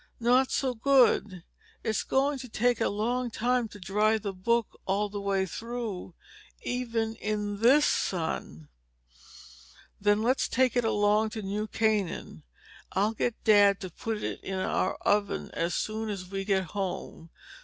"Not 0.19 0.49
so 0.49 0.73
good. 0.73 1.43
It's 1.83 2.01
going 2.01 2.39
to 2.39 2.49
take 2.49 2.81
a 2.81 2.89
long 2.89 3.29
time 3.29 3.67
to 3.67 3.79
dry 3.79 4.17
the 4.17 4.33
book 4.33 4.81
all 4.87 5.09
the 5.09 5.21
way 5.21 5.45
through 5.45 6.15
even 6.63 7.13
in 7.17 7.59
this 7.61 7.85
sun." 7.85 8.69
"Then 9.99 10.23
let's 10.23 10.47
take 10.47 10.75
it 10.75 10.83
along 10.85 11.29
to 11.37 11.43
New 11.43 11.67
Canaan. 11.67 12.41
I'll 12.93 13.13
get 13.13 13.43
Dad 13.43 13.79
to 13.81 13.91
put 13.91 14.23
it 14.23 14.43
in 14.43 14.57
our 14.57 14.95
oven 15.05 15.51
as 15.51 15.75
soon 15.75 16.09
as 16.09 16.31
we 16.31 16.45
get 16.45 16.63
home. 16.63 17.29